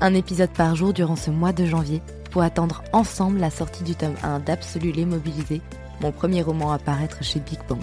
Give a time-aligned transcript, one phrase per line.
[0.00, 3.94] un épisode par jour durant ce mois de janvier pour attendre ensemble la sortie du
[3.94, 5.62] tome 1 d'Absolu les Mobilisés,
[6.00, 7.82] mon premier roman à paraître chez Big Bang.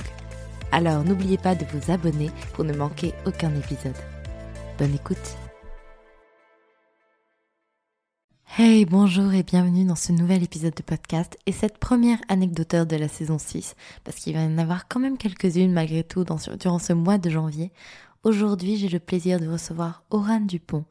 [0.72, 3.96] Alors n'oubliez pas de vous abonner pour ne manquer aucun épisode.
[4.78, 5.38] Bonne écoute
[8.58, 12.96] Hey, bonjour et bienvenue dans ce nouvel épisode de podcast et cette première anecdoteur de
[12.96, 16.80] la saison 6, parce qu'il va y en avoir quand même quelques-unes malgré tout durant
[16.80, 17.74] ce mois de janvier.
[18.26, 20.84] Aujourd'hui, j'ai le plaisir de recevoir Aurane Dupont,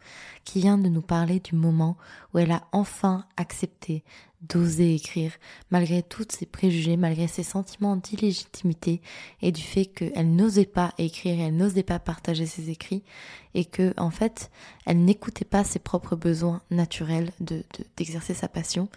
[0.45, 1.97] qui vient de nous parler du moment
[2.33, 4.05] où elle a enfin accepté
[4.43, 5.33] d'oser écrire,
[5.73, 9.03] malgré tous ses préjugés, malgré ses sentiments d'illégitimité
[9.43, 13.03] et du fait qu'elle n'osait pas écrire, elle n'osait pas partager ses écrits,
[13.55, 14.53] et que, en fait,
[14.87, 17.65] elle n'écoutait pas ses propres besoins naturels de,
[17.97, 18.89] d'exercer sa passion.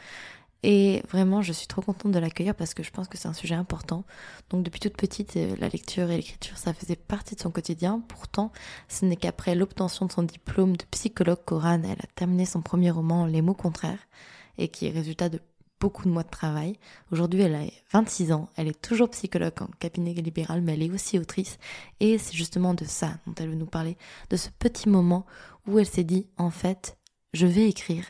[0.63, 3.33] Et vraiment, je suis trop contente de l'accueillir parce que je pense que c'est un
[3.33, 4.03] sujet important.
[4.49, 8.03] Donc depuis toute petite, euh, la lecture et l'écriture, ça faisait partie de son quotidien.
[8.07, 8.51] Pourtant,
[8.87, 12.89] ce n'est qu'après l'obtention de son diplôme de psychologue Coran, elle a terminé son premier
[12.89, 14.07] roman Les mots contraires,
[14.57, 15.39] et qui est résultat de
[15.79, 16.77] beaucoup de mois de travail.
[17.11, 17.63] Aujourd'hui, elle a
[17.93, 21.59] 26 ans, elle est toujours psychologue en cabinet libéral, mais elle est aussi autrice.
[21.99, 23.95] Et c'est justement de ça dont elle veut nous parler,
[24.29, 25.25] de ce petit moment
[25.67, 26.97] où elle s'est dit, en fait,
[27.33, 28.05] je vais écrire.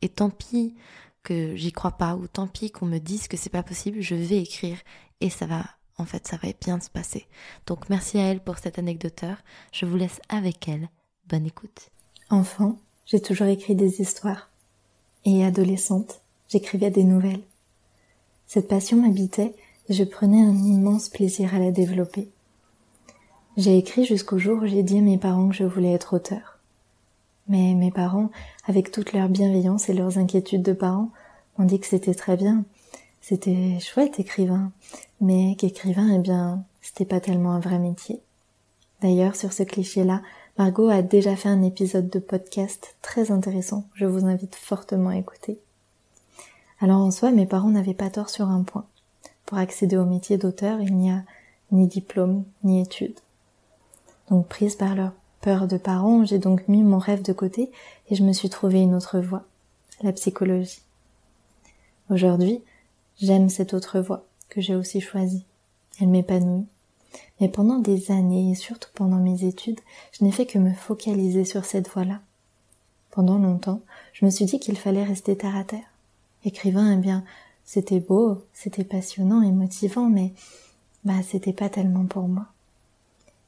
[0.00, 0.74] Et tant pis
[1.22, 4.14] que j'y crois pas ou tant pis qu'on me dise que c'est pas possible, je
[4.14, 4.78] vais écrire
[5.20, 5.64] et ça va
[5.98, 7.26] en fait ça va bien se passer.
[7.66, 9.36] Donc merci à elle pour cette anecdoteur.
[9.72, 10.88] Je vous laisse avec elle.
[11.28, 11.90] Bonne écoute.
[12.30, 14.50] Enfant, j'ai toujours écrit des histoires.
[15.24, 17.42] Et adolescente, j'écrivais des nouvelles.
[18.46, 19.54] Cette passion m'habitait
[19.88, 22.30] et je prenais un immense plaisir à la développer.
[23.56, 26.51] J'ai écrit jusqu'au jour où j'ai dit à mes parents que je voulais être auteur.
[27.48, 28.30] Mais mes parents,
[28.66, 31.10] avec toute leur bienveillance et leurs inquiétudes de parents,
[31.56, 32.64] m'ont dit que c'était très bien.
[33.20, 34.72] C'était chouette écrivain,
[35.20, 38.20] mais qu'écrivain, eh bien, c'était pas tellement un vrai métier.
[39.00, 40.22] D'ailleurs, sur ce cliché-là,
[40.58, 43.88] Margot a déjà fait un épisode de podcast très intéressant.
[43.94, 45.58] Je vous invite fortement à écouter.
[46.80, 48.84] Alors en soi, mes parents n'avaient pas tort sur un point.
[49.46, 51.22] Pour accéder au métier d'auteur, il n'y a
[51.70, 53.18] ni diplôme, ni études.
[54.28, 57.70] Donc prise par leur peur de parents, j'ai donc mis mon rêve de côté
[58.08, 59.44] et je me suis trouvé une autre voie,
[60.00, 60.80] la psychologie.
[62.08, 62.62] Aujourd'hui,
[63.20, 65.44] j'aime cette autre voie que j'ai aussi choisie.
[66.00, 66.66] Elle m'épanouit.
[67.40, 69.80] Mais pendant des années et surtout pendant mes études,
[70.12, 72.20] je n'ai fait que me focaliser sur cette voie-là.
[73.10, 73.80] Pendant longtemps,
[74.12, 75.90] je me suis dit qu'il fallait rester terre à terre.
[76.44, 77.24] Écrivain, eh bien,
[77.64, 80.32] c'était beau, c'était passionnant et motivant, mais
[81.04, 82.46] bah c'était pas tellement pour moi.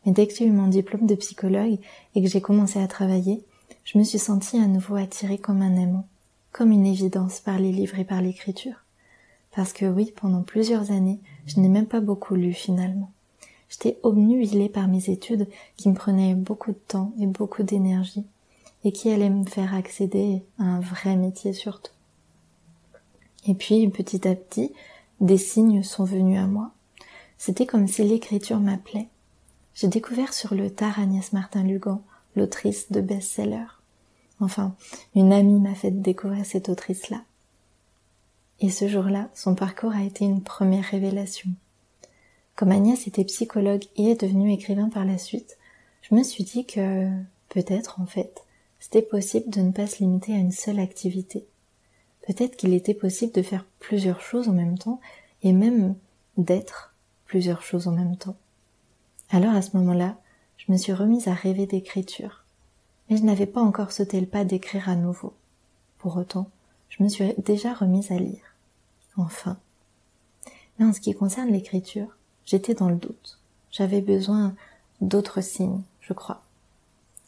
[0.04, 1.78] Mais dès que j'ai eu mon diplôme de psychologue
[2.14, 3.42] et que j'ai commencé à travailler,
[3.84, 6.06] je me suis sentie à nouveau attirée comme un aimant,
[6.52, 8.84] comme une évidence par les livres et par l'écriture.
[9.54, 13.10] Parce que oui, pendant plusieurs années, je n'ai même pas beaucoup lu finalement.
[13.68, 18.24] J'étais obnubilée par mes études qui me prenaient beaucoup de temps et beaucoup d'énergie
[18.84, 21.92] et qui allaient me faire accéder à un vrai métier surtout.
[23.46, 24.72] Et puis, petit à petit,
[25.20, 26.72] des signes sont venus à moi.
[27.38, 29.08] C'était comme si l'écriture m'appelait
[29.74, 32.02] j'ai découvert sur le tard Agnès Martin-Lugan,
[32.36, 33.66] l'autrice de best-seller.
[34.40, 34.74] Enfin,
[35.14, 37.22] une amie m'a fait découvrir cette autrice-là.
[38.60, 41.50] Et ce jour-là, son parcours a été une première révélation.
[42.54, 45.58] Comme Agnès était psychologue et est devenue écrivain par la suite,
[46.02, 47.08] je me suis dit que,
[47.48, 48.44] peut-être en fait,
[48.78, 51.46] c'était possible de ne pas se limiter à une seule activité.
[52.26, 55.00] Peut-être qu'il était possible de faire plusieurs choses en même temps
[55.42, 55.96] et même
[56.36, 56.94] d'être
[57.26, 58.36] plusieurs choses en même temps.
[59.34, 60.16] Alors à ce moment-là,
[60.58, 62.44] je me suis remise à rêver d'écriture,
[63.10, 65.32] mais je n'avais pas encore sauté le pas d'écrire à nouveau.
[65.98, 66.48] Pour autant,
[66.88, 68.44] je me suis déjà remise à lire.
[69.16, 69.58] Enfin.
[70.78, 72.16] Mais en ce qui concerne l'écriture,
[72.46, 73.40] j'étais dans le doute.
[73.72, 74.54] J'avais besoin
[75.00, 76.44] d'autres signes, je crois.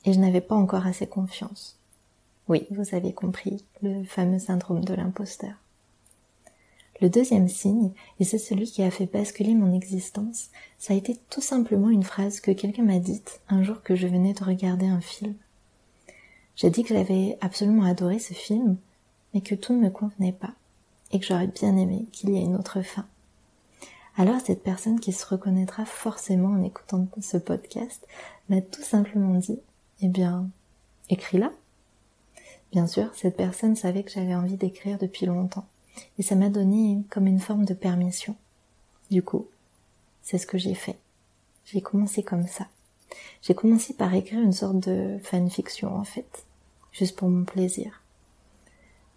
[0.04, 1.76] Et je n'avais pas encore assez confiance.
[2.46, 5.54] Oui, vous avez compris, le fameux syndrome de l'imposteur.
[7.00, 7.90] Le deuxième signe,
[8.20, 10.48] et c'est celui qui a fait basculer mon existence,
[10.78, 14.06] ça a été tout simplement une phrase que quelqu'un m'a dite un jour que je
[14.06, 15.34] venais de regarder un film.
[16.56, 18.78] J'ai dit que j'avais absolument adoré ce film,
[19.34, 20.54] mais que tout ne me convenait pas,
[21.12, 23.04] et que j'aurais bien aimé qu'il y ait une autre fin.
[24.16, 28.06] Alors cette personne qui se reconnaîtra forcément en écoutant ce podcast
[28.48, 29.58] m'a tout simplement dit,
[30.00, 30.48] eh bien,
[31.10, 31.52] écris-la.
[32.72, 35.66] Bien sûr, cette personne savait que j'avais envie d'écrire depuis longtemps
[36.18, 38.36] et ça m'a donné comme une forme de permission.
[39.10, 39.46] Du coup,
[40.22, 40.98] c'est ce que j'ai fait.
[41.64, 42.66] J'ai commencé comme ça.
[43.42, 46.46] J'ai commencé par écrire une sorte de fanfiction en fait,
[46.92, 48.02] juste pour mon plaisir.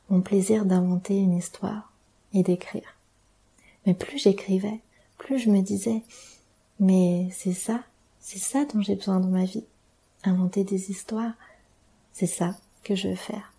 [0.10, 1.92] Mon plaisir d'inventer une histoire
[2.34, 2.96] et d'écrire.
[3.86, 4.82] Mais plus j'écrivais,
[5.18, 6.04] plus je me disais,
[6.80, 7.84] mais c'est ça,
[8.20, 9.66] c'est ça dont j'ai besoin dans ma vie.
[10.24, 11.34] Inventer des histoires,
[12.14, 13.54] c'est ça que je veux faire.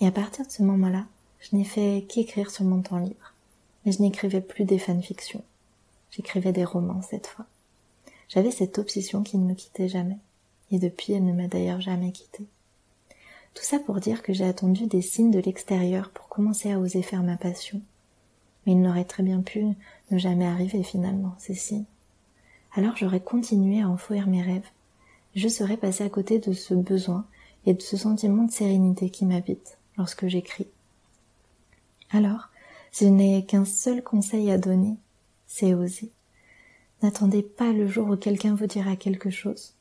[0.00, 1.06] Et à partir de ce moment-là,
[1.42, 3.34] je n'ai fait qu'écrire sur mon temps libre.
[3.84, 5.42] Mais je n'écrivais plus des fanfictions.
[6.10, 7.46] J'écrivais des romans cette fois.
[8.28, 10.18] J'avais cette obsession qui ne me quittait jamais.
[10.70, 12.46] Et depuis, elle ne m'a d'ailleurs jamais quittée.
[13.54, 17.02] Tout ça pour dire que j'ai attendu des signes de l'extérieur pour commencer à oser
[17.02, 17.82] faire ma passion.
[18.64, 19.66] Mais il n'aurait très bien pu
[20.10, 21.84] ne jamais arriver finalement, ces signes.
[22.74, 24.68] Alors j'aurais continué à enfouir mes rêves.
[25.34, 27.26] Je serais passé à côté de ce besoin
[27.66, 30.68] et de ce sentiment de sérénité qui m'habite lorsque j'écris.
[32.14, 32.50] Alors,
[32.92, 34.96] je n'ai qu'un seul conseil à donner,
[35.46, 36.10] c'est oser.
[37.02, 39.72] N'attendez pas le jour où quelqu'un vous dira quelque chose,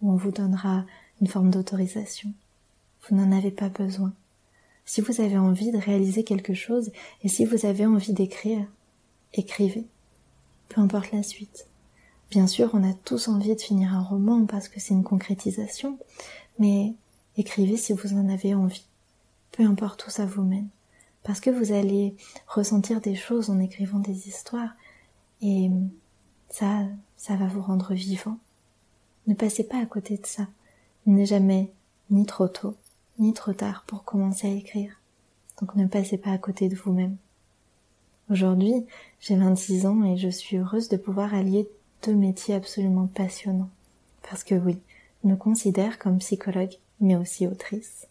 [0.00, 0.86] où on vous donnera
[1.20, 2.32] une forme d'autorisation.
[3.02, 4.14] Vous n'en avez pas besoin.
[4.86, 6.90] Si vous avez envie de réaliser quelque chose
[7.22, 8.66] et si vous avez envie d'écrire,
[9.34, 9.86] écrivez.
[10.70, 11.66] Peu importe la suite.
[12.30, 15.98] Bien sûr, on a tous envie de finir un roman parce que c'est une concrétisation,
[16.58, 16.94] mais
[17.36, 18.86] écrivez si vous en avez envie.
[19.52, 20.68] Peu importe où ça vous mène
[21.24, 22.14] parce que vous allez
[22.46, 24.74] ressentir des choses en écrivant des histoires
[25.42, 25.70] et
[26.48, 26.82] ça,
[27.16, 28.38] ça va vous rendre vivant.
[29.26, 30.46] Ne passez pas à côté de ça.
[31.06, 31.72] Il n'est jamais
[32.10, 32.76] ni trop tôt,
[33.18, 35.00] ni trop tard pour commencer à écrire.
[35.60, 37.16] Donc ne passez pas à côté de vous-même.
[38.30, 38.86] Aujourd'hui,
[39.20, 41.68] j'ai 26 ans et je suis heureuse de pouvoir allier
[42.04, 43.70] deux métiers absolument passionnants.
[44.28, 44.78] Parce que oui,
[45.22, 48.06] je me considère comme psychologue, mais aussi autrice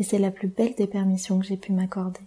[0.00, 2.20] et c'est la plus belle des permissions que j'ai pu m'accorder.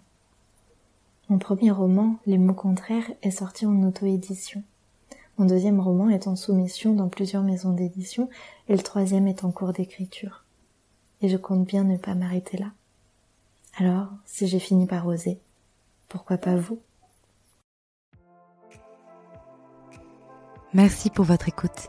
[1.30, 4.62] Mon premier roman, Les mots contraires, est sorti en auto-édition.
[5.38, 8.28] Mon deuxième roman est en soumission dans plusieurs maisons d'édition
[8.68, 10.44] et le troisième est en cours d'écriture.
[11.22, 12.72] Et je compte bien ne pas m'arrêter là.
[13.78, 15.40] Alors, si j'ai fini par oser,
[16.08, 16.78] pourquoi pas vous?
[20.74, 21.88] Merci pour votre écoute.